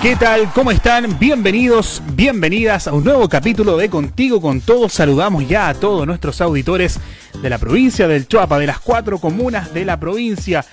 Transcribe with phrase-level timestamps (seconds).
[0.00, 0.52] ¿Qué tal?
[0.52, 1.18] ¿Cómo están?
[1.18, 4.92] Bienvenidos, bienvenidas a un nuevo capítulo de Contigo con Todos.
[4.92, 7.00] Saludamos ya a todos nuestros auditores
[7.42, 10.64] de la provincia del Chuapa, de las cuatro comunas de la provincia,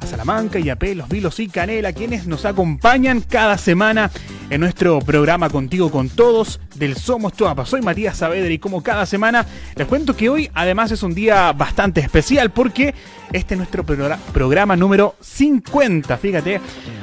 [0.00, 4.10] a Salamanca, Yapé, Los Vilos y Canela, quienes nos acompañan cada semana
[4.50, 7.66] en nuestro programa Contigo con Todos del Somos Chuapa.
[7.66, 11.52] Soy Matías Saavedra y como cada semana les cuento que hoy además es un día
[11.52, 12.94] bastante especial porque
[13.32, 16.60] este es nuestro programa número 50, fíjate,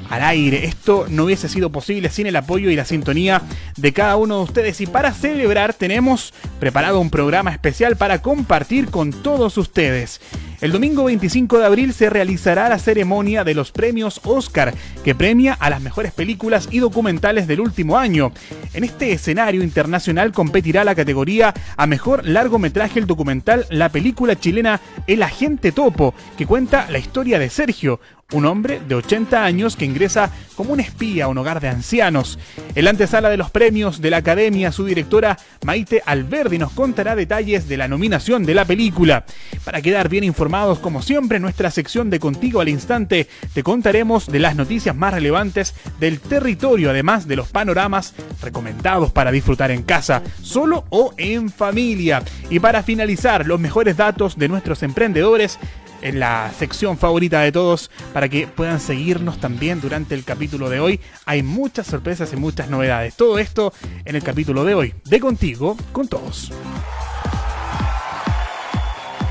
[0.09, 0.65] al aire.
[0.65, 3.41] Esto no hubiese sido posible sin el apoyo y la sintonía
[3.75, 4.79] de cada uno de ustedes.
[4.81, 10.21] Y para celebrar tenemos preparado un programa especial para compartir con todos ustedes.
[10.63, 15.57] El domingo 25 de abril se realizará la ceremonia de los premios Oscar, que premia
[15.59, 18.31] a las mejores películas y documentales del último año.
[18.73, 24.79] En este escenario internacional competirá la categoría a mejor largometraje el documental la película chilena
[25.05, 27.99] El Agente Topo, que cuenta la historia de Sergio,
[28.31, 32.39] un hombre de 80 años que ingresa como un espía a un hogar de ancianos.
[32.75, 37.15] En la antesala de los premios de la Academia, su directora Maite Alberdi nos contará
[37.15, 39.25] detalles de la nominación de la película.
[39.63, 44.27] Para quedar bien informados, como siempre, en nuestra sección de Contigo al Instante, te contaremos
[44.27, 49.83] de las noticias más relevantes del territorio, además de los panoramas recomendados para disfrutar en
[49.83, 52.23] casa, solo o en familia.
[52.49, 55.59] Y para finalizar, los mejores datos de nuestros emprendedores
[56.03, 60.79] en la sección favorita de todos para que puedan seguirnos también durante el capítulo de
[60.79, 60.99] hoy.
[61.25, 63.15] Hay muchas sorpresas y muchas novedades.
[63.15, 63.73] Todo esto
[64.05, 64.93] en el capítulo de hoy.
[65.05, 66.51] De contigo, con todos.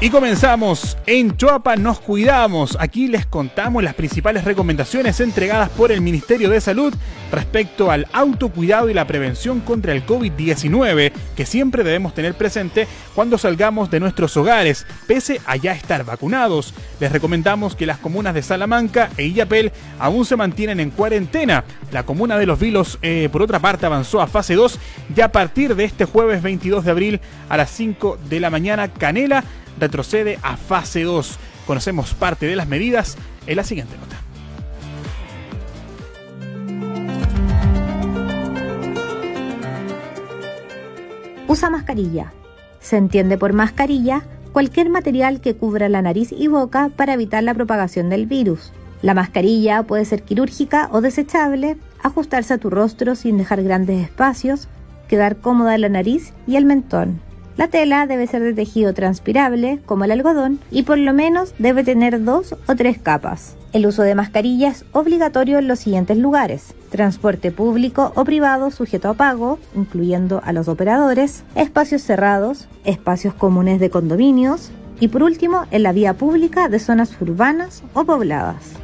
[0.03, 0.99] Y comenzamos.
[1.07, 2.77] En Choapa nos cuidamos.
[2.81, 6.93] Aquí les contamos las principales recomendaciones entregadas por el Ministerio de Salud
[7.31, 13.39] respecto al autocuidado y la prevención contra el COVID-19 que siempre debemos tener presente cuando
[13.39, 16.75] salgamos de nuestros hogares, pese a ya estar vacunados.
[16.99, 19.71] Les recomendamos que las comunas de Salamanca e Illapel
[20.01, 21.63] aún se mantienen en cuarentena.
[21.93, 24.81] La comuna de Los Vilos, eh, por otra parte, avanzó a fase 2
[25.17, 28.89] y a partir de este jueves 22 de abril a las 5 de la mañana,
[28.89, 29.45] Canela
[29.79, 31.39] retrocede a fase 2.
[31.67, 33.17] Conocemos parte de las medidas
[33.47, 34.17] en la siguiente nota.
[41.49, 42.33] Usa mascarilla.
[42.81, 44.23] Se entiende por mascarilla
[44.53, 48.73] cualquier material que cubra la nariz y boca para evitar la propagación del virus.
[49.03, 54.69] La mascarilla puede ser quirúrgica o desechable, ajustarse a tu rostro sin dejar grandes espacios,
[55.09, 57.21] quedar cómoda la nariz y el mentón.
[57.57, 61.85] La tela debe ser de tejido transpirable, como el algodón, y por lo menos debe
[61.85, 63.57] tener dos o tres capas.
[63.73, 66.75] El uso de mascarilla es obligatorio en los siguientes lugares.
[66.91, 73.81] Transporte público o privado sujeto a pago, incluyendo a los operadores, espacios cerrados, espacios comunes
[73.81, 74.71] de condominios
[75.01, 78.82] y por último en la vía pública de zonas urbanas o pobladas.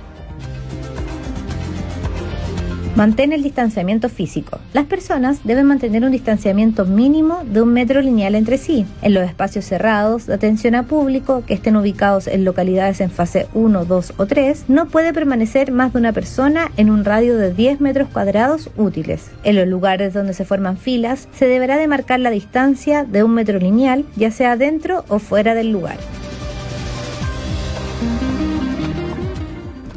[2.99, 4.59] Mantén el distanciamiento físico.
[4.73, 8.87] Las personas deben mantener un distanciamiento mínimo de un metro lineal entre sí.
[9.03, 13.47] En los espacios cerrados de atención a público que estén ubicados en localidades en fase
[13.55, 17.55] 1, 2 o 3, no puede permanecer más de una persona en un radio de
[17.55, 19.31] 10 metros cuadrados útiles.
[19.45, 23.61] En los lugares donde se forman filas, se deberá demarcar la distancia de un metro
[23.61, 25.99] lineal, ya sea dentro o fuera del lugar.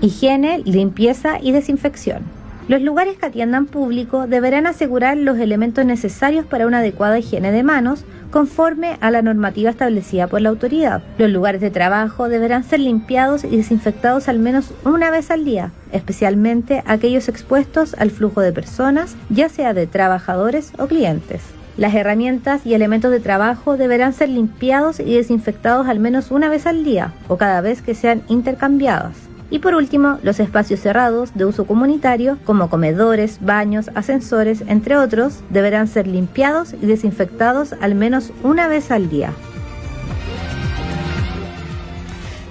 [0.01, 2.41] Higiene, limpieza y desinfección.
[2.72, 7.64] Los lugares que atiendan público deberán asegurar los elementos necesarios para una adecuada higiene de
[7.64, 11.04] manos conforme a la normativa establecida por la autoridad.
[11.18, 15.74] Los lugares de trabajo deberán ser limpiados y desinfectados al menos una vez al día,
[15.92, 21.42] especialmente aquellos expuestos al flujo de personas, ya sea de trabajadores o clientes.
[21.76, 26.66] Las herramientas y elementos de trabajo deberán ser limpiados y desinfectados al menos una vez
[26.66, 29.31] al día o cada vez que sean intercambiadas.
[29.51, 35.42] Y por último, los espacios cerrados de uso comunitario, como comedores, baños, ascensores, entre otros,
[35.50, 39.33] deberán ser limpiados y desinfectados al menos una vez al día.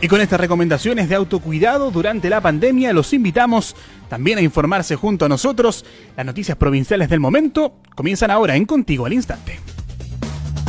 [0.03, 3.75] Y con estas recomendaciones de autocuidado durante la pandemia, los invitamos
[4.09, 5.85] también a informarse junto a nosotros.
[6.17, 9.59] Las noticias provinciales del momento comienzan ahora en Contigo al Instante.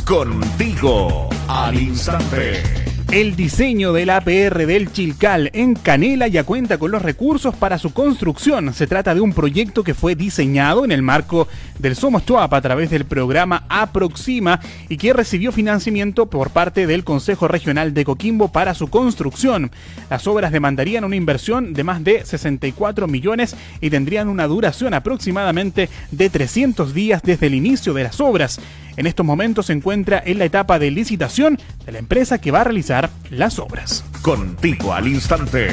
[0.05, 2.90] Contigo al Instante.
[3.11, 7.91] El diseño del APR del Chilcal en Canela ya cuenta con los recursos para su
[7.91, 8.73] construcción.
[8.73, 12.61] Se trata de un proyecto que fue diseñado en el marco del Somos Tuapa a
[12.61, 18.53] través del programa Aproxima y que recibió financiamiento por parte del Consejo Regional de Coquimbo
[18.53, 19.71] para su construcción.
[20.09, 25.89] Las obras demandarían una inversión de más de 64 millones y tendrían una duración aproximadamente
[26.11, 28.61] de 300 días desde el inicio de las obras.
[28.97, 32.61] En estos momentos se encuentra en la etapa de licitación de la empresa que va
[32.61, 34.03] a realizar las obras.
[34.21, 35.69] Contigo al instante.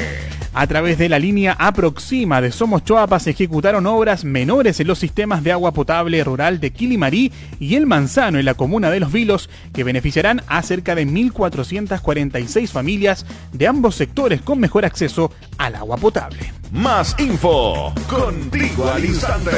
[0.51, 4.97] A través de la línea Aproxima de Somos Choapa se ejecutaron obras menores en los
[4.97, 9.11] sistemas de agua potable rural de Quilimarí y El Manzano en la comuna de Los
[9.11, 15.75] Vilos, que beneficiarán a cerca de 1.446 familias de ambos sectores con mejor acceso al
[15.75, 16.51] agua potable.
[16.71, 19.51] Más info contigo al instante.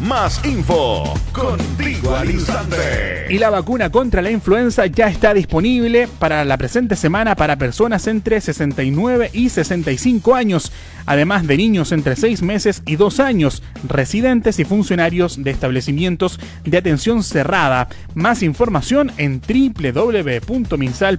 [0.00, 3.26] Más info contigo al instante.
[3.30, 8.06] Y la vacuna contra la influenza ya está disponible para la presente semana para personas
[8.06, 10.70] entre 69 y 65 años,
[11.04, 16.78] además de niños entre 6 meses y 2 años, residentes y funcionarios de establecimientos de
[16.78, 17.88] atención cerrada.
[18.14, 21.17] Más información en www.minsal.cl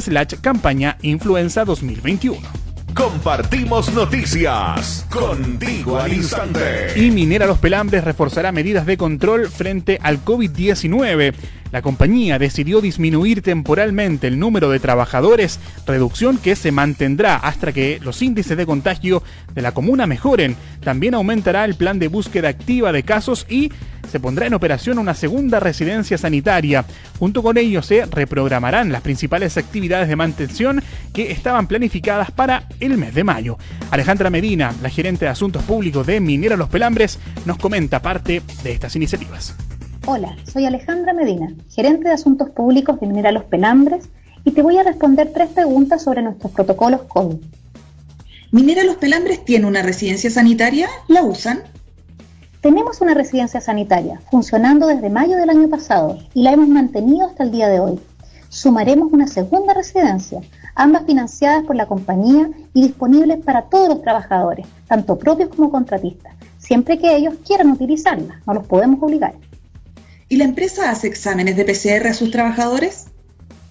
[0.00, 2.66] slash campaña influenza 2021.
[2.96, 6.98] Compartimos noticias contigo al instante.
[6.98, 11.34] Y Minera Los Pelambres reforzará medidas de control frente al COVID-19.
[11.72, 17.98] La compañía decidió disminuir temporalmente el número de trabajadores, reducción que se mantendrá hasta que
[18.02, 19.22] los índices de contagio
[19.52, 20.56] de la comuna mejoren.
[20.82, 23.72] También aumentará el plan de búsqueda activa de casos y
[24.10, 26.84] se pondrá en operación una segunda residencia sanitaria.
[27.18, 30.82] Junto con ello se reprogramarán las principales actividades de mantención
[31.12, 33.58] que estaban planificadas para el mes de mayo.
[33.90, 38.72] Alejandra Medina, la gerente de Asuntos Públicos de Minera Los Pelambres, nos comenta parte de
[38.72, 39.54] estas iniciativas.
[40.06, 44.08] Hola, soy Alejandra Medina, gerente de Asuntos Públicos de Minera Los Pelambres,
[44.44, 47.38] y te voy a responder tres preguntas sobre nuestros protocolos COVID.
[48.52, 50.88] ¿Minera Los Pelambres tiene una residencia sanitaria?
[51.08, 51.64] ¿La usan?
[52.60, 57.44] Tenemos una residencia sanitaria funcionando desde mayo del año pasado y la hemos mantenido hasta
[57.44, 58.00] el día de hoy.
[58.48, 60.40] Sumaremos una segunda residencia,
[60.74, 66.34] ambas financiadas por la compañía y disponibles para todos los trabajadores, tanto propios como contratistas,
[66.58, 69.34] siempre que ellos quieran utilizarla, no los podemos obligar.
[70.28, 73.06] ¿Y la empresa hace exámenes de PCR a sus trabajadores?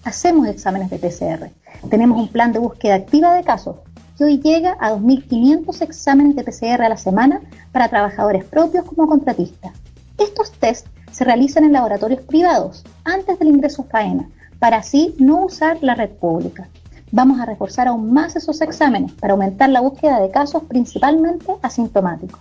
[0.04, 1.50] Hacemos exámenes de PCR.
[1.90, 3.76] Tenemos un plan de búsqueda activa de casos
[4.16, 7.40] que hoy llega a 2.500 exámenes de PCR a la semana
[7.72, 9.72] para trabajadores propios como contratistas.
[10.18, 15.44] Estos tests se realizan en laboratorios privados antes del ingreso a faena, para así no
[15.44, 16.68] usar la red pública.
[17.12, 22.40] Vamos a reforzar aún más esos exámenes para aumentar la búsqueda de casos principalmente asintomáticos.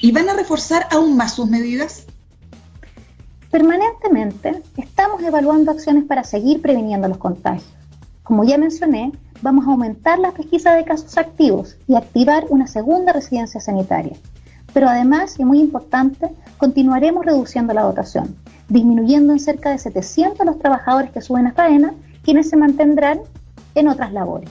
[0.00, 2.06] ¿Y van a reforzar aún más sus medidas?
[3.50, 7.68] Permanentemente estamos evaluando acciones para seguir previniendo los contagios.
[8.24, 9.12] Como ya mencioné,
[9.42, 14.16] vamos a aumentar la pesquisa de casos activos y activar una segunda residencia sanitaria.
[14.72, 18.34] Pero además, y muy importante, continuaremos reduciendo la dotación,
[18.70, 21.92] disminuyendo en cerca de 700 los trabajadores que suben a faena,
[22.24, 23.20] quienes se mantendrán
[23.74, 24.48] en otras labores.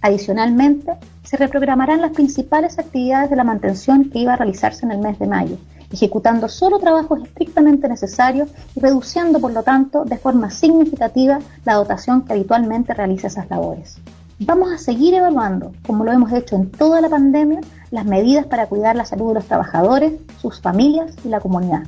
[0.00, 0.92] Adicionalmente,
[1.24, 5.18] se reprogramarán las principales actividades de la mantención que iba a realizarse en el mes
[5.18, 5.58] de mayo,
[5.92, 12.22] ejecutando solo trabajos estrictamente necesarios y reduciendo, por lo tanto, de forma significativa la dotación
[12.22, 13.96] que habitualmente realiza esas labores.
[14.38, 18.66] Vamos a seguir evaluando, como lo hemos hecho en toda la pandemia, las medidas para
[18.66, 21.84] cuidar la salud de los trabajadores, sus familias y la comunidad.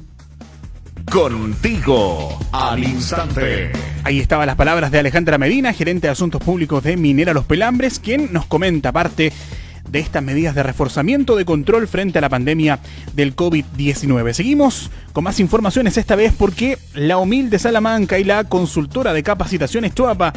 [1.11, 3.73] Contigo al instante.
[4.05, 7.99] Ahí estaban las palabras de Alejandra Medina, gerente de Asuntos Públicos de Minera Los Pelambres,
[7.99, 9.33] quien nos comenta parte
[9.95, 12.81] de estas medidas de reforzamiento de control frente a la pandemia
[13.13, 14.33] del COVID-19.
[14.33, 19.95] Seguimos con más informaciones esta vez porque la humilde Salamanca y la consultora de capacitaciones
[19.95, 20.33] Chuapa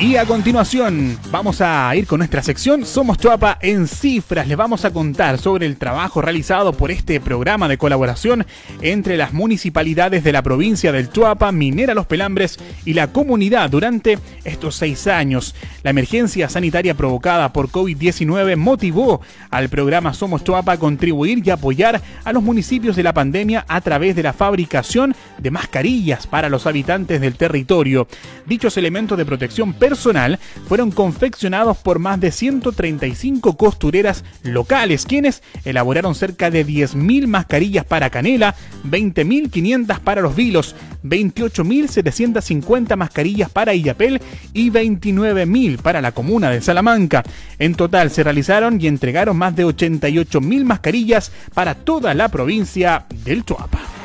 [0.00, 4.48] Y a continuación vamos a ir con nuestra sección Somos Chuapa en cifras.
[4.48, 8.44] Les vamos a contar sobre el trabajo realizado por este programa de colaboración
[8.82, 14.18] entre las municipalidades de la provincia del Chuapa, Minera Los Pelambres y la comunidad durante
[14.42, 15.54] estos seis años.
[15.84, 19.20] La emergencia sanitaria provocada por COVID-19 motivó
[19.50, 23.80] al programa Somos Chuapa a contribuir y apoyar a los municipios de la pandemia a
[23.80, 28.08] través de la fabricación de mascarillas para los habitantes del territorio.
[28.44, 36.14] Dichos elementos de protección personal fueron confeccionados por más de 135 costureras locales, quienes elaboraron
[36.14, 38.54] cerca de 10.000 mascarillas para Canela,
[38.88, 40.74] 20.500 para Los Vilos,
[41.04, 44.22] 28.750 mascarillas para Illapel
[44.54, 47.22] y 29.000 para la comuna de Salamanca.
[47.58, 53.44] En total se realizaron y entregaron más de 88.000 mascarillas para toda la provincia del
[53.44, 54.03] Chuapa.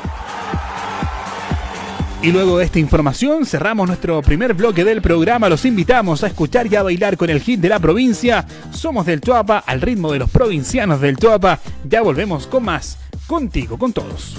[2.22, 5.48] Y luego de esta información cerramos nuestro primer bloque del programa.
[5.48, 8.44] Los invitamos a escuchar y a bailar con el hit de la provincia.
[8.72, 11.60] Somos del Tuapa al ritmo de los provincianos del Tuapa.
[11.88, 12.98] Ya volvemos con más.
[13.26, 14.36] Contigo, con todos.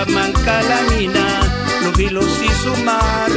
[0.00, 1.40] De Salamanca la mina,
[1.82, 3.30] los vilos y su mar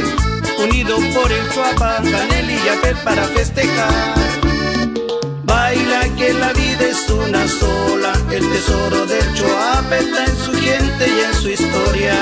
[0.58, 4.14] unido por el Chuapa, Canel y Yapel para festejar.
[5.42, 11.06] Baila que la vida es una sola, el tesoro del Chuapa está en su gente
[11.06, 12.14] y en su historia.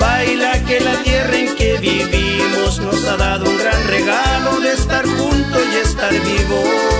[0.00, 5.06] Baila que la tierra en que vivimos nos ha dado un gran regalo de estar
[5.06, 6.95] juntos y estar vivos.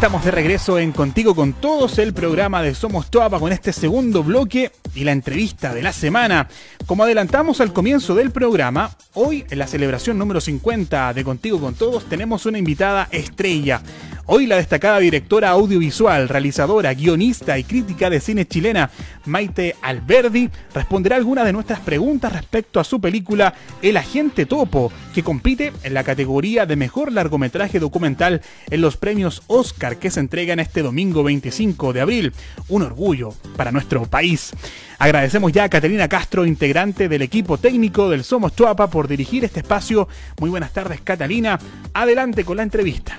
[0.00, 4.24] Estamos de regreso en Contigo con Todos, el programa de Somos Toapa con este segundo
[4.24, 6.48] bloque y la entrevista de la semana.
[6.86, 11.74] Como adelantamos al comienzo del programa, hoy en la celebración número 50 de Contigo con
[11.74, 13.82] Todos tenemos una invitada estrella.
[14.24, 18.88] Hoy la destacada directora audiovisual, realizadora, guionista y crítica de cine chilena,
[19.26, 23.52] Maite Alberdi, responderá algunas de nuestras preguntas respecto a su película
[23.82, 29.42] El Agente Topo, que compite en la categoría de mejor largometraje documental en los premios
[29.46, 32.32] Oscar que se entregan este domingo 25 de abril.
[32.68, 34.52] Un orgullo para nuestro país.
[34.98, 39.60] Agradecemos ya a Catalina Castro, integrante del equipo técnico del Somos Chuapa, por dirigir este
[39.60, 40.08] espacio.
[40.38, 41.58] Muy buenas tardes, Catalina.
[41.94, 43.16] Adelante con la entrevista.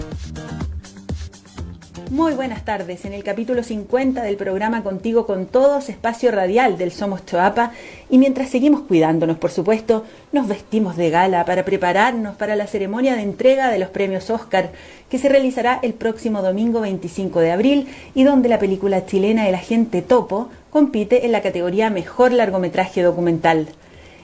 [2.09, 3.05] Muy buenas tardes.
[3.05, 7.71] En el capítulo 50 del programa Contigo con Todos, espacio radial del Somos Choapa,
[8.09, 13.15] y mientras seguimos cuidándonos, por supuesto, nos vestimos de gala para prepararnos para la ceremonia
[13.15, 14.71] de entrega de los premios Oscar,
[15.09, 19.55] que se realizará el próximo domingo 25 de abril y donde la película chilena El
[19.55, 23.67] Agente Topo compite en la categoría Mejor Largometraje Documental.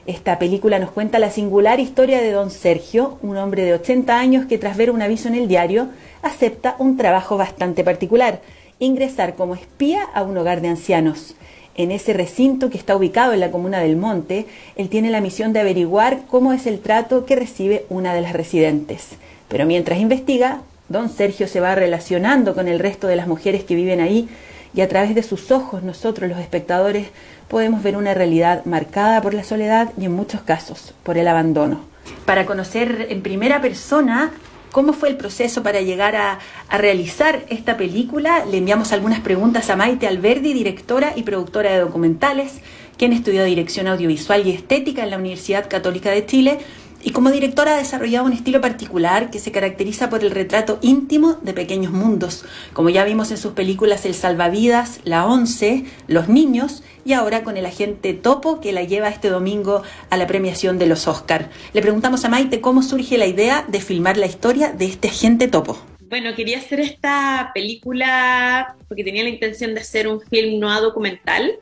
[0.08, 4.46] Esta película nos cuenta la singular historia de don Sergio, un hombre de 80 años
[4.46, 5.90] que tras ver un aviso en el diario
[6.22, 8.40] acepta un trabajo bastante particular,
[8.80, 11.36] ingresar como espía a un hogar de ancianos.
[11.76, 14.46] En ese recinto que está ubicado en la comuna del Monte,
[14.78, 18.32] él tiene la misión de averiguar cómo es el trato que recibe una de las
[18.32, 19.10] residentes.
[19.50, 23.76] Pero mientras investiga, don Sergio se va relacionando con el resto de las mujeres que
[23.76, 24.30] viven ahí
[24.74, 27.08] y a través de sus ojos nosotros los espectadores
[27.48, 31.82] podemos ver una realidad marcada por la soledad y en muchos casos por el abandono.
[32.26, 34.32] Para conocer en primera persona
[34.72, 38.46] cómo fue el proceso para llegar a, realizar esta película.
[38.46, 42.60] Le enviamos algunas preguntas a Maite Alberdi, directora y productora de documentales,
[42.98, 46.60] quien estudió dirección audiovisual y estética en la Universidad Católica de Chile
[47.04, 51.38] y como directora ha desarrollado un estilo particular que se caracteriza por el retrato íntimo
[51.42, 56.84] de pequeños mundos, como ya vimos en sus películas El Salvavidas, La Once, Los Niños
[57.06, 60.88] y ahora con el agente Topo que la lleva este domingo a la premiación de
[60.88, 61.50] los Oscar.
[61.74, 65.48] Le preguntamos a Maite cómo surge la idea de filmar la historia de este agente
[65.48, 65.78] Topo.
[66.10, 71.60] Bueno, quería hacer esta película porque tenía la intención de hacer un film no documental.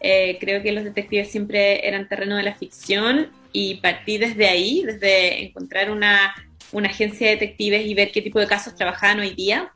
[0.00, 4.82] Eh, creo que los detectives siempre eran terreno de la ficción y partí desde ahí,
[4.84, 6.34] desde encontrar una,
[6.72, 9.72] una agencia de detectives y ver qué tipo de casos trabajaban hoy día.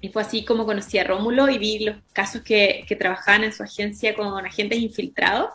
[0.00, 3.52] Y fue así como conocí a Rómulo y vi los casos que, que trabajaban en
[3.52, 5.50] su agencia con agentes infiltrados.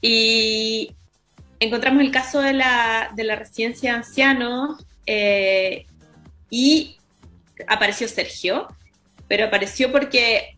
[0.00, 0.94] Y
[1.58, 5.86] encontramos el caso de la, de la residencia de ancianos eh,
[6.50, 6.98] y
[7.66, 8.68] apareció Sergio,
[9.26, 10.55] pero apareció porque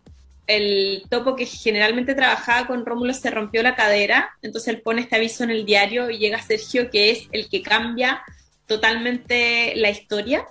[0.48, 5.16] el topo que generalmente trabajaba con Rómulo se rompió la cadera, entonces él pone este
[5.16, 8.22] aviso en el diario y llega Sergio, que es el que cambia
[8.66, 10.46] totalmente la historia,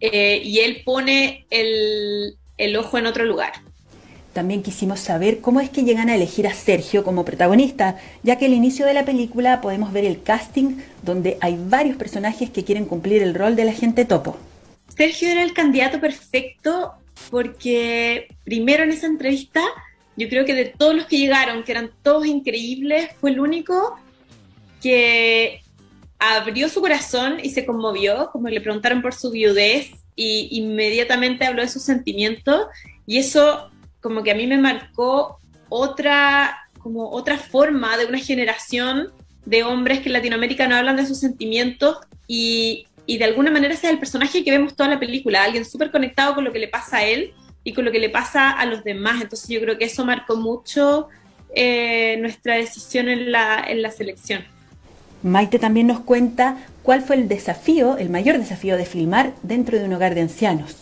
[0.00, 3.52] eh, y él pone el, el ojo en otro lugar.
[4.32, 8.46] También quisimos saber cómo es que llegan a elegir a Sergio como protagonista, ya que
[8.46, 12.86] al inicio de la película podemos ver el casting donde hay varios personajes que quieren
[12.86, 14.36] cumplir el rol del agente topo.
[14.94, 16.92] Sergio era el candidato perfecto
[17.30, 19.62] porque primero en esa entrevista,
[20.16, 23.98] yo creo que de todos los que llegaron, que eran todos increíbles, fue el único
[24.80, 25.60] que
[26.18, 31.62] abrió su corazón y se conmovió, como le preguntaron por su viudez, y inmediatamente habló
[31.62, 32.66] de sus sentimientos,
[33.06, 39.12] y eso como que a mí me marcó otra, como otra forma de una generación
[39.44, 43.72] de hombres que en Latinoamérica no hablan de sus sentimientos y y de alguna manera
[43.72, 46.58] ese es el personaje que vemos toda la película, alguien súper conectado con lo que
[46.58, 49.22] le pasa a él y con lo que le pasa a los demás.
[49.22, 51.08] Entonces yo creo que eso marcó mucho
[51.54, 54.44] eh, nuestra decisión en la, en la selección.
[55.22, 59.84] Maite también nos cuenta cuál fue el desafío, el mayor desafío de filmar dentro de
[59.84, 60.76] un hogar de ancianos.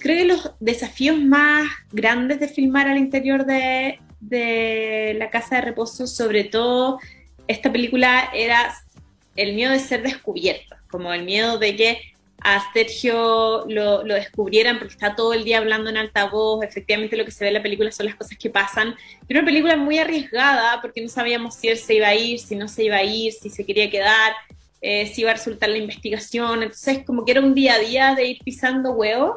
[0.00, 5.62] Creo que los desafíos más grandes de filmar al interior de, de la casa de
[5.62, 6.98] reposo, sobre todo
[7.48, 8.72] esta película, era
[9.42, 12.00] el miedo de ser descubierto como el miedo de que
[12.42, 17.24] a Sergio lo, lo, descubrieran porque está todo el día hablando en altavoz, efectivamente lo
[17.24, 18.94] que se ve en la película son las cosas que pasan.
[19.28, 22.56] Era una película muy arriesgada porque no sabíamos si él se iba a ir, si
[22.56, 24.32] no se iba a ir, si se quería quedar,
[24.80, 28.14] eh, si iba a resultar la investigación, entonces como que era un día a día
[28.14, 29.36] de ir pisando huevos,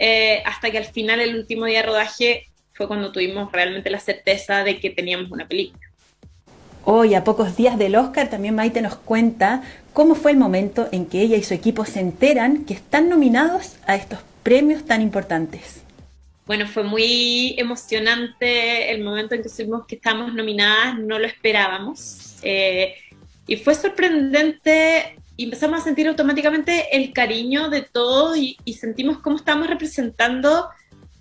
[0.00, 4.00] eh, hasta que al final el último día de rodaje fue cuando tuvimos realmente la
[4.00, 5.91] certeza de que teníamos una película.
[6.84, 11.06] Hoy, a pocos días del Oscar, también Maite nos cuenta cómo fue el momento en
[11.06, 15.82] que ella y su equipo se enteran que están nominados a estos premios tan importantes.
[16.44, 22.36] Bueno, fue muy emocionante el momento en que supimos que estábamos nominadas, no lo esperábamos.
[22.42, 22.96] Eh,
[23.46, 29.36] y fue sorprendente y empezamos a sentir automáticamente el cariño de todos y, sentimos cómo
[29.36, 30.68] estamos representando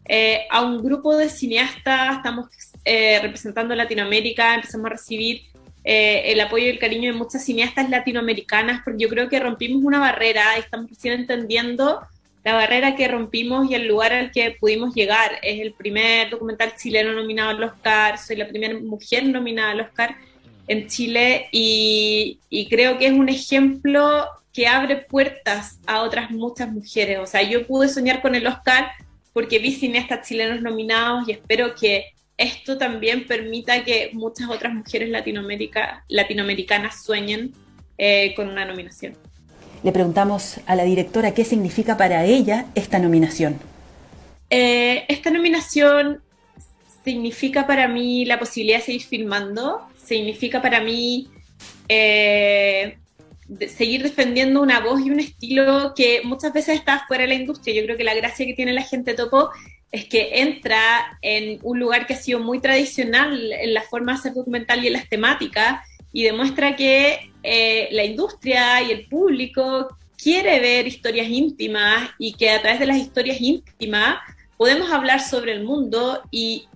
[0.06, 2.50] eh, a un grupo de cineastas, estamos
[2.84, 5.51] eh, representando Latinoamérica, empezamos a recibir
[5.84, 9.84] eh, el apoyo y el cariño de muchas cineastas latinoamericanas, porque yo creo que rompimos
[9.84, 12.02] una barrera, estamos recién entendiendo
[12.44, 15.40] la barrera que rompimos y el lugar al que pudimos llegar.
[15.42, 20.16] Es el primer documental chileno nominado al Oscar, soy la primera mujer nominada al Oscar
[20.68, 26.72] en Chile y, y creo que es un ejemplo que abre puertas a otras muchas
[26.72, 27.20] mujeres.
[27.20, 28.92] O sea, yo pude soñar con el Oscar
[29.34, 32.06] porque vi cineastas chilenos nominados y espero que
[32.42, 37.54] esto también permita que muchas otras mujeres Latinoamérica, latinoamericanas sueñen
[37.98, 39.16] eh, con una nominación.
[39.84, 43.60] Le preguntamos a la directora qué significa para ella esta nominación.
[44.50, 46.22] Eh, esta nominación
[47.04, 51.30] significa para mí la posibilidad de seguir filmando, significa para mí
[51.88, 52.98] eh,
[53.68, 57.76] seguir defendiendo una voz y un estilo que muchas veces está fuera de la industria.
[57.76, 59.50] Yo creo que la gracia que tiene la gente topo
[59.92, 64.20] es que entra en un lugar que ha sido muy tradicional en la forma de
[64.20, 69.98] hacer documental y en las temáticas y demuestra que eh, la industria y el público
[70.18, 74.18] quiere ver historias íntimas y que a través de las historias íntimas
[74.58, 76.68] podemos hablar sobre el mundo y,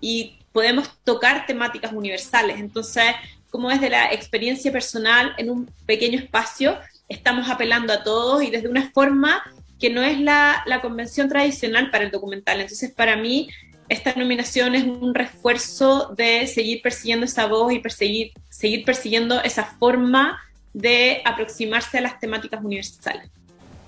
[0.00, 2.58] y podemos tocar temáticas universales.
[2.58, 3.04] Entonces,
[3.50, 6.76] como desde la experiencia personal en un pequeño espacio,
[7.08, 9.42] estamos apelando a todos y desde una forma
[9.80, 12.60] que no es la, convención tradicional para el documental.
[12.60, 13.48] Entonces, para mí,
[13.88, 19.64] esta nominación es un refuerzo de seguir persiguiendo esa voz y perseguir, seguir persiguiendo esa
[19.64, 20.38] forma
[20.74, 23.30] de aproximarse a las temáticas universales.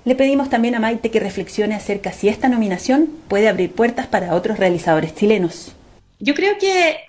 [0.05, 4.35] Le pedimos también a Maite que reflexione acerca si esta nominación puede abrir puertas para
[4.35, 5.77] otros realizadores chilenos.
[6.19, 7.03] Yo creo que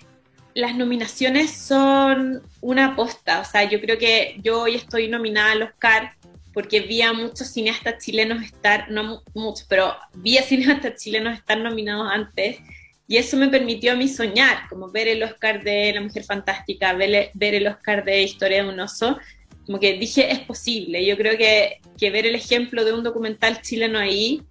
[0.54, 5.62] las nominaciones son una aposta, o sea, yo creo que yo hoy estoy nominada al
[5.62, 6.12] Oscar
[6.54, 11.58] porque vi a muchos cineastas chilenos estar, no muchos, pero vi a cineastas chilenos estar
[11.58, 12.58] nominados antes
[13.06, 16.94] y eso me permitió a mí soñar, como ver el Oscar de La Mujer Fantástica,
[16.94, 19.18] ver, el Oscar de Historia de un Oso,
[19.66, 21.04] como que dije, es posible.
[21.04, 24.42] Yo creo que, que ver el ejemplo de un documental chileno ahí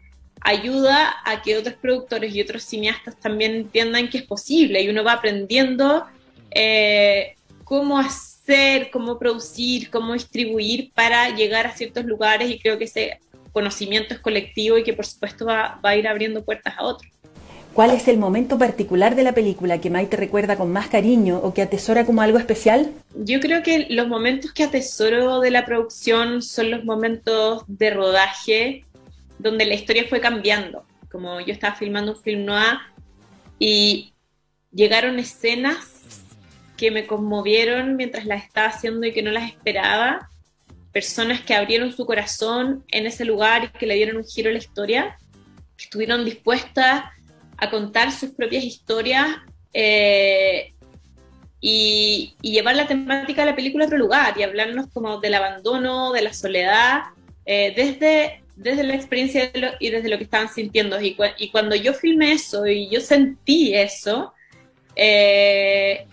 [0.41, 5.03] ayuda a que otros productores y otros cineastas también entiendan que es posible y uno
[5.03, 6.05] va aprendiendo
[6.51, 8.33] eh, cómo hacer
[8.91, 13.19] cómo producir, cómo distribuir para llegar a ciertos lugares y creo que ese
[13.51, 17.11] conocimiento es colectivo y que por supuesto va, a ir abriendo puertas a otros.
[17.73, 21.53] ¿Cuál es el momento particular de la película que Maite recuerda con más cariño o
[21.55, 22.91] que atesora como algo especial?
[23.15, 28.85] Yo creo que los momentos que atesoro de la producción son los momentos de rodaje
[29.39, 30.85] donde la historia fue cambiando.
[31.11, 32.77] Como yo estaba filmando un film noir
[33.57, 34.13] y
[34.71, 35.92] llegaron escenas
[36.83, 40.29] que me conmovieron mientras las estaba haciendo y que no las esperaba,
[40.91, 44.51] personas que abrieron su corazón en ese lugar y que le dieron un giro a
[44.51, 45.17] la historia,
[45.77, 47.05] que estuvieron dispuestas
[47.55, 49.27] a contar sus propias historias
[49.71, 50.73] eh,
[51.61, 56.11] y, llevar la temática de la película a otro lugar y hablarnos como del abandono,
[56.11, 57.03] de la soledad,
[57.45, 60.99] eh, desde, desde la experiencia y desde lo que estaban sintiendo.
[60.99, 64.33] Y, y, cuando yo filmé eso y yo sentí eso,
[64.97, 66.07] eh,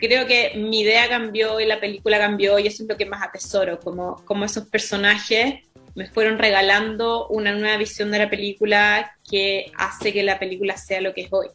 [0.00, 3.22] creo que mi idea cambió y la película cambió y eso es lo que más
[3.22, 5.60] atesoro, como, como esos personajes
[5.94, 11.00] me fueron regalando una nueva visión de la película que hace que la película sea
[11.00, 11.48] lo que es hoy.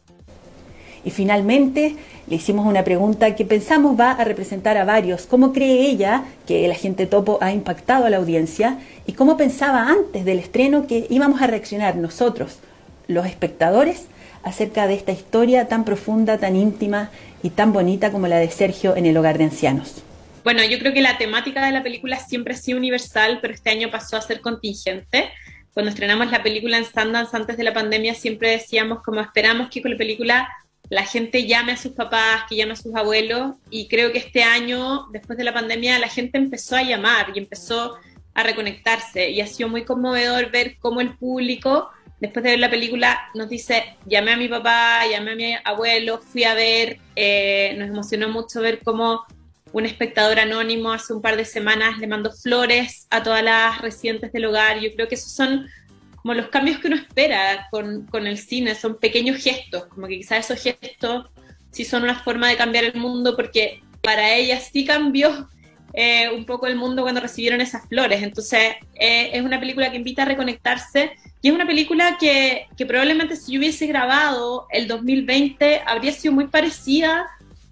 [1.04, 1.94] Y finalmente
[2.26, 5.26] le hicimos una pregunta que pensamos va a representar a varios.
[5.26, 8.78] ¿Cómo cree ella que el agente topo ha impactado a la audiencia?
[9.06, 12.58] ¿Y cómo pensaba antes del estreno que íbamos a reaccionar nosotros,
[13.06, 14.06] los espectadores,
[14.46, 17.10] acerca de esta historia tan profunda, tan íntima
[17.42, 20.02] y tan bonita como la de Sergio en el hogar de ancianos.
[20.44, 23.70] Bueno, yo creo que la temática de la película siempre ha sido universal, pero este
[23.70, 25.30] año pasó a ser contingente.
[25.74, 29.82] Cuando estrenamos la película en Sundance antes de la pandemia, siempre decíamos como esperamos que
[29.82, 30.48] con la película
[30.90, 34.44] la gente llame a sus papás, que llame a sus abuelos, y creo que este
[34.44, 37.96] año, después de la pandemia, la gente empezó a llamar y empezó
[38.32, 42.70] a reconectarse y ha sido muy conmovedor ver cómo el público, después de ver la
[42.70, 47.74] película, nos dice, llamé a mi papá, llamé a mi abuelo, fui a ver, eh,
[47.78, 49.24] nos emocionó mucho ver cómo
[49.72, 54.32] un espectador anónimo hace un par de semanas le mandó flores a todas las residentes
[54.32, 54.80] del hogar.
[54.80, 55.66] Yo creo que esos son
[56.14, 60.16] como los cambios que uno espera con, con el cine, son pequeños gestos, como que
[60.16, 61.30] quizás esos gestos
[61.70, 65.48] sí son una forma de cambiar el mundo porque para ella sí cambió
[65.92, 68.22] eh, un poco el mundo cuando recibieron esas flores.
[68.22, 73.36] Entonces, eh, es una película que invita a reconectarse y es una película que, probablemente
[73.36, 77.26] si yo hubiese grabado el 2020 habría sido muy parecida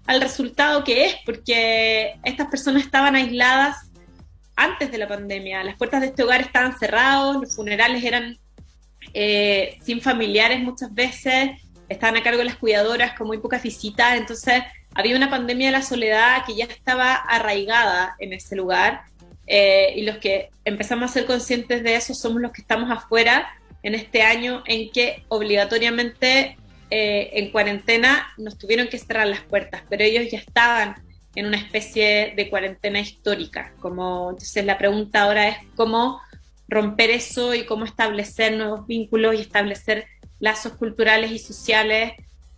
[0.07, 3.91] al resultado que es, porque estas personas estaban aisladas
[4.55, 5.63] antes de la pandemia.
[5.63, 8.37] Las puertas de este hogar estaban cerradas, los funerales eran
[9.13, 11.51] eh, sin familiares muchas veces,
[11.89, 14.63] estaban a cargo de las cuidadoras con muy pocas visitas, entonces
[14.95, 19.03] había una pandemia de la soledad que ya estaba arraigada en ese lugar
[19.45, 23.47] eh, y los que empezamos a ser conscientes de eso somos los que estamos afuera
[23.83, 26.57] en este año en que obligatoriamente
[26.89, 30.95] eh, en cuarentena nos tuvieron que cerrar las puertas, pero ellos ya estaban
[31.35, 33.73] en una especie de cuarentena histórica.
[33.79, 36.21] Como, entonces la pregunta ahora es cómo
[36.67, 40.05] romper eso y cómo establecer nuevos vínculos y establecer
[40.39, 42.13] lazos culturales y sociales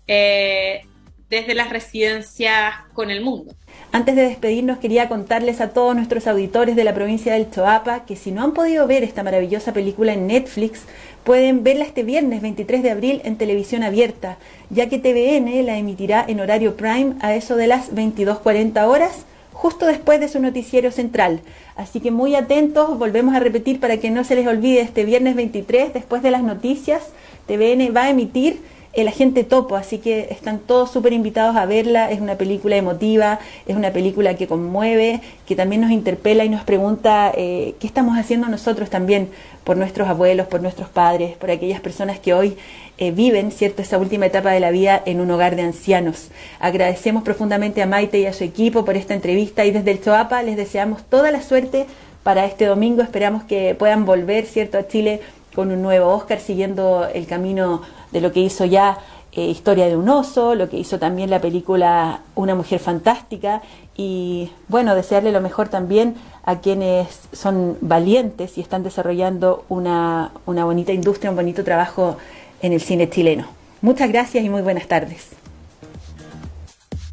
[0.07, 0.81] eh,
[1.29, 3.53] desde las residencias con el mundo.
[3.91, 8.15] Antes de despedirnos quería contarles a todos nuestros auditores de la provincia del Choapa que
[8.15, 10.83] si no han podido ver esta maravillosa película en Netflix,
[11.23, 14.37] pueden verla este viernes 23 de abril en televisión abierta,
[14.69, 19.85] ya que TVN la emitirá en horario prime a eso de las 22.40 horas, justo
[19.87, 21.41] después de su noticiero central.
[21.75, 25.35] Así que muy atentos, volvemos a repetir para que no se les olvide este viernes
[25.35, 27.03] 23, después de las noticias,
[27.47, 28.61] TVN va a emitir
[28.93, 33.39] el agente topo, así que están todos súper invitados a verla, es una película emotiva,
[33.67, 38.17] es una película que conmueve, que también nos interpela y nos pregunta eh, qué estamos
[38.17, 39.29] haciendo nosotros también
[39.63, 42.57] por nuestros abuelos, por nuestros padres, por aquellas personas que hoy
[42.97, 46.29] eh, viven, ¿cierto?, esa última etapa de la vida en un hogar de ancianos.
[46.59, 50.41] Agradecemos profundamente a Maite y a su equipo por esta entrevista y desde el Choapa
[50.41, 51.85] les deseamos toda la suerte
[52.23, 55.21] para este domingo, esperamos que puedan volver, ¿cierto?, a Chile
[55.53, 58.99] con un nuevo Oscar siguiendo el camino de lo que hizo ya
[59.31, 63.61] eh, Historia de un oso, lo que hizo también la película Una mujer fantástica
[63.95, 70.65] y bueno, desearle lo mejor también a quienes son valientes y están desarrollando una, una
[70.65, 72.17] bonita industria, un bonito trabajo
[72.61, 73.47] en el cine chileno.
[73.81, 75.29] Muchas gracias y muy buenas tardes.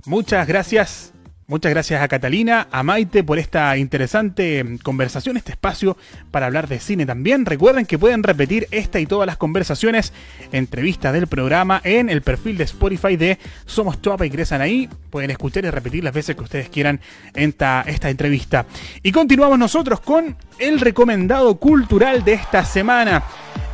[0.04, 1.13] Muchas gracias
[1.46, 5.94] Muchas gracias a Catalina, a Maite por esta interesante conversación, este espacio
[6.30, 7.44] para hablar de cine también.
[7.44, 10.14] Recuerden que pueden repetir esta y todas las conversaciones,
[10.52, 15.66] entrevistas del programa en el perfil de Spotify de Somos Choapa, ingresan ahí, pueden escuchar
[15.66, 16.98] y repetir las veces que ustedes quieran
[17.35, 18.64] esta, esta entrevista.
[19.02, 23.22] Y continuamos nosotros con el recomendado cultural de esta semana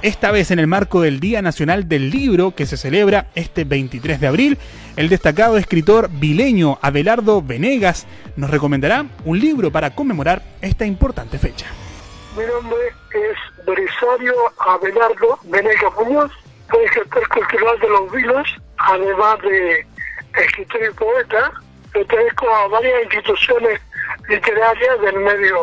[0.02, 4.20] esta vez en el marco del Día Nacional del Libro que se celebra este 23
[4.20, 4.58] de abril.
[4.96, 11.66] El destacado escritor vileño Abelardo Venegas nos recomendará un libro para conmemorar esta importante fecha.
[12.36, 12.78] Mi nombre
[13.12, 16.30] es Belisario Abelardo Venegas Muñoz,
[16.70, 19.86] soy gestor cultural de Los Vilos, además de
[20.42, 21.52] escritor y poeta,
[21.92, 23.80] pertenezco a varias instituciones
[24.28, 25.56] literarias del medio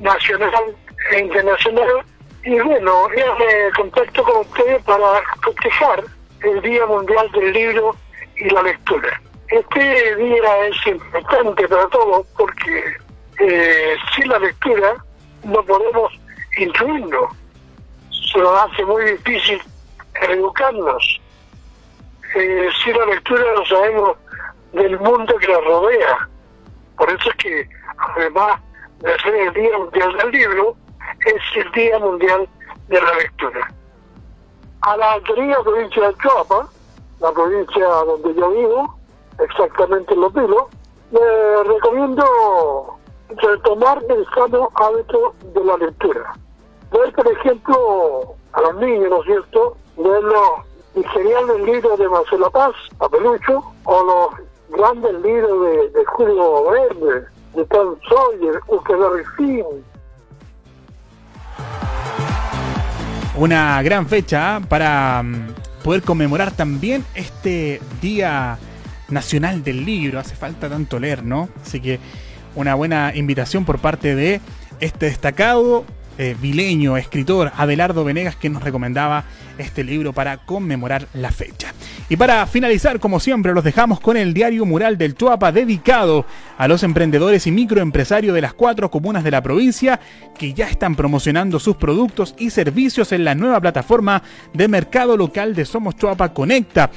[0.00, 0.76] nacional
[1.12, 2.04] e internacional
[2.44, 6.04] y bueno, ya me contacto con ustedes para festejar
[6.42, 7.96] el Día Mundial del Libro
[8.36, 9.20] y la Lectura.
[9.48, 12.96] Este día es importante para todos porque
[13.40, 15.04] eh, sin la lectura
[15.42, 16.12] no podemos
[16.56, 17.36] intuirnos.
[18.32, 19.60] Se nos hace muy difícil
[20.14, 21.20] educarnos.
[22.36, 24.16] Eh, sin la lectura no sabemos
[24.72, 26.28] del mundo que nos rodea.
[26.96, 28.60] Por eso es que, además
[29.00, 30.76] de ser el Día Mundial del Libro,
[31.26, 32.48] es el Día Mundial
[32.88, 33.72] de la Lectura.
[34.82, 36.68] A la querida provincia de Chuapa,
[37.20, 38.94] la provincia donde yo vivo,
[39.38, 40.64] exactamente en Los Pilos,
[41.10, 42.24] le recomiendo
[43.28, 46.34] retomar el sano hábito de la lectura.
[46.90, 52.50] Ver, por ejemplo, a los niños, ¿no es cierto?, ver los geniales libros de Marcela
[52.50, 59.24] Paz, a Pelucho, o los grandes libros de, de Julio Verde, de Tom Sawyer, Huckleberry
[59.36, 59.84] Finn,
[63.36, 68.58] Una gran fecha para mm, poder conmemorar también este Día
[69.08, 70.18] Nacional del Libro.
[70.18, 71.48] Hace falta tanto leer, ¿no?
[71.62, 72.00] Así que
[72.54, 74.40] una buena invitación por parte de
[74.80, 75.84] este destacado
[76.18, 79.24] eh, vileño, escritor Abelardo Venegas, que nos recomendaba
[79.58, 81.72] este libro para conmemorar la fecha.
[82.08, 86.26] Y para finalizar, como siempre, los dejamos con el diario mural del Chuapa dedicado
[86.58, 90.00] a los emprendedores y microempresarios de las cuatro comunas de la provincia
[90.38, 95.54] que ya están promocionando sus productos y servicios en la nueva plataforma de mercado local
[95.54, 96.90] de Somos Chuapa Conecta.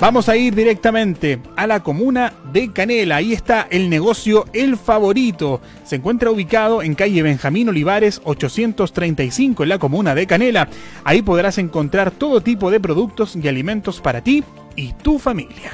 [0.00, 3.16] Vamos a ir directamente a la comuna de Canela.
[3.16, 5.60] Ahí está el negocio El Favorito.
[5.82, 10.68] Se encuentra ubicado en calle Benjamín Olivares 835 en la comuna de Canela.
[11.02, 14.44] Ahí podrás encontrar todo tipo de productos y alimentos para ti
[14.76, 15.72] y tu familia.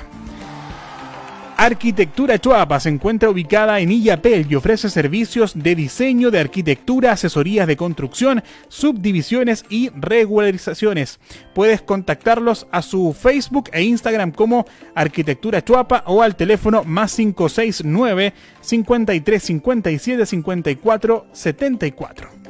[1.56, 7.68] Arquitectura Chuapa se encuentra ubicada en Illapel y ofrece servicios de diseño de arquitectura, asesorías
[7.68, 11.20] de construcción, subdivisiones y regularizaciones.
[11.54, 18.34] Puedes contactarlos a su Facebook e Instagram como Arquitectura Chuapa o al teléfono más 569
[18.60, 22.43] 53 57 54 74.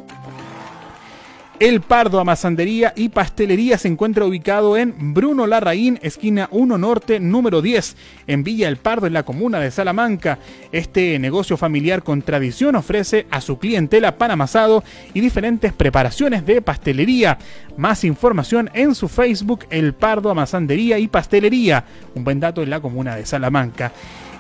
[1.61, 7.63] El Pardo Amazandería y Pastelería se encuentra ubicado en Bruno Larraín, esquina 1 Norte, número
[7.63, 10.41] 10, en Villa El Pardo, en la comuna de Salamanca.
[10.73, 14.83] Este negocio familiar con tradición ofrece a su clientela pan amasado
[15.15, 17.39] y diferentes preparaciones de pastelería.
[17.77, 21.85] Más información en su Facebook, El Pardo Amazandería y Pastelería.
[22.17, 23.93] Un buen dato en la comuna de Salamanca.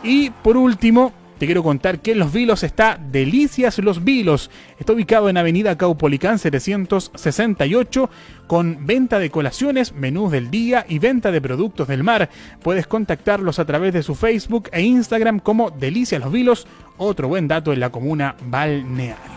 [0.03, 1.13] Y por último,
[1.45, 4.51] te quiero contar que en Los Vilos está Delicias Los Vilos.
[4.79, 8.09] Está ubicado en Avenida Caupolicán 768
[8.47, 12.31] con venta de colaciones, menús del día y venta de productos del mar.
[12.63, 17.47] Puedes contactarlos a través de su Facebook e Instagram como Delicias Los Vilos, otro buen
[17.47, 19.35] dato en la comuna balneario.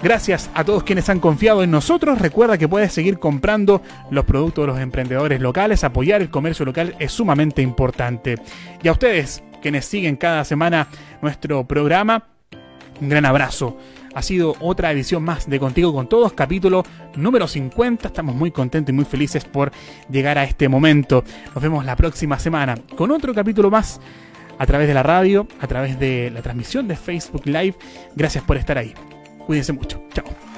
[0.00, 2.20] Gracias a todos quienes han confiado en nosotros.
[2.20, 5.82] Recuerda que puedes seguir comprando los productos de los emprendedores locales.
[5.82, 8.36] Apoyar el comercio local es sumamente importante.
[8.84, 10.88] Y a ustedes, quienes siguen cada semana
[11.22, 12.28] nuestro programa.
[13.00, 13.78] Un gran abrazo.
[14.14, 18.08] Ha sido otra edición más de Contigo con Todos, capítulo número 50.
[18.08, 19.70] Estamos muy contentos y muy felices por
[20.10, 21.22] llegar a este momento.
[21.54, 24.00] Nos vemos la próxima semana con otro capítulo más
[24.58, 27.76] a través de la radio, a través de la transmisión de Facebook Live.
[28.16, 28.92] Gracias por estar ahí.
[29.46, 30.02] Cuídense mucho.
[30.12, 30.57] Chao.